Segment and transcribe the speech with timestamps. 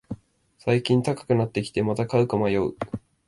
[0.57, 2.73] 最近高くなってきて、また買うか迷う